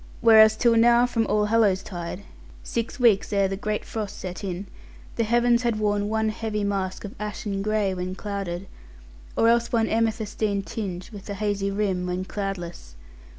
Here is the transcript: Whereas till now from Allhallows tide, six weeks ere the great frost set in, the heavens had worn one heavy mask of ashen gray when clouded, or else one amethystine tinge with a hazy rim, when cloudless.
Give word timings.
Whereas 0.19 0.57
till 0.57 0.75
now 0.77 1.05
from 1.05 1.27
Allhallows 1.27 1.83
tide, 1.83 2.23
six 2.63 2.99
weeks 2.99 3.31
ere 3.31 3.47
the 3.47 3.55
great 3.55 3.85
frost 3.85 4.17
set 4.17 4.43
in, 4.43 4.65
the 5.15 5.23
heavens 5.23 5.61
had 5.61 5.77
worn 5.77 6.09
one 6.09 6.29
heavy 6.29 6.63
mask 6.63 7.05
of 7.05 7.13
ashen 7.19 7.61
gray 7.61 7.93
when 7.93 8.15
clouded, 8.15 8.65
or 9.37 9.47
else 9.47 9.71
one 9.71 9.85
amethystine 9.87 10.63
tinge 10.63 11.11
with 11.11 11.29
a 11.29 11.35
hazy 11.35 11.69
rim, 11.69 12.07
when 12.07 12.25
cloudless. 12.25 12.95